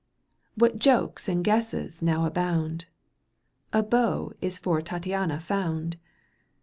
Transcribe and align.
What 0.55 0.79
jokes 0.79 1.29
and 1.29 1.43
guesses 1.43 2.01
now 2.01 2.25
abound, 2.25 2.85
A 3.71 3.83
beau 3.83 4.33
is 4.41 4.57
for 4.57 4.81
Tattiana 4.81 5.39
found 5.39 5.95